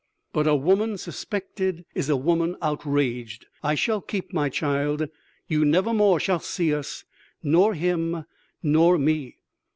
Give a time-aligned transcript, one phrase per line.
[0.33, 0.47] But...
[0.47, 3.45] a woman suspected is a woman outraged....
[3.61, 5.07] I shall keep my child.
[5.47, 7.05] You never more shall see us,
[7.43, 8.25] nor him,
[8.63, 9.37] nor me....